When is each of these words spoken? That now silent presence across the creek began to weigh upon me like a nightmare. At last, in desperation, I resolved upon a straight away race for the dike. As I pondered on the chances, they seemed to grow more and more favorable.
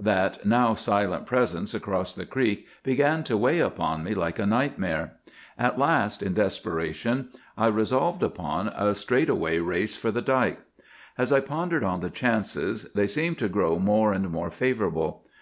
That 0.00 0.46
now 0.46 0.72
silent 0.72 1.26
presence 1.26 1.74
across 1.74 2.14
the 2.14 2.24
creek 2.24 2.66
began 2.82 3.22
to 3.24 3.36
weigh 3.36 3.58
upon 3.58 4.02
me 4.02 4.14
like 4.14 4.38
a 4.38 4.46
nightmare. 4.46 5.16
At 5.58 5.78
last, 5.78 6.22
in 6.22 6.32
desperation, 6.32 7.28
I 7.58 7.66
resolved 7.66 8.22
upon 8.22 8.68
a 8.68 8.94
straight 8.94 9.28
away 9.28 9.58
race 9.58 9.94
for 9.94 10.10
the 10.10 10.22
dike. 10.22 10.60
As 11.18 11.32
I 11.32 11.40
pondered 11.40 11.84
on 11.84 12.00
the 12.00 12.08
chances, 12.08 12.84
they 12.94 13.06
seemed 13.06 13.36
to 13.40 13.48
grow 13.50 13.78
more 13.78 14.14
and 14.14 14.30
more 14.30 14.48
favorable. 14.48 15.26